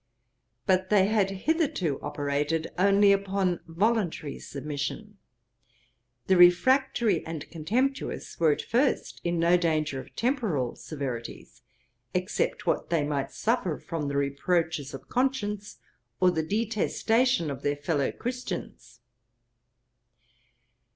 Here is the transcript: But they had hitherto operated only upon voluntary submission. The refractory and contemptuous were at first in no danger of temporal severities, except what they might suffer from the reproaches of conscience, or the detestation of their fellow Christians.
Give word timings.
But 0.65 0.89
they 0.89 1.05
had 1.05 1.29
hitherto 1.29 1.99
operated 2.01 2.71
only 2.75 3.11
upon 3.11 3.59
voluntary 3.67 4.39
submission. 4.39 5.19
The 6.25 6.35
refractory 6.37 7.23
and 7.23 7.47
contemptuous 7.51 8.39
were 8.39 8.51
at 8.51 8.63
first 8.63 9.21
in 9.23 9.37
no 9.37 9.57
danger 9.57 9.99
of 9.99 10.15
temporal 10.15 10.75
severities, 10.75 11.61
except 12.15 12.65
what 12.65 12.89
they 12.89 13.03
might 13.03 13.29
suffer 13.29 13.77
from 13.77 14.07
the 14.07 14.17
reproaches 14.17 14.95
of 14.95 15.07
conscience, 15.07 15.77
or 16.19 16.31
the 16.31 16.41
detestation 16.41 17.51
of 17.51 17.61
their 17.61 17.75
fellow 17.75 18.11
Christians. 18.11 19.01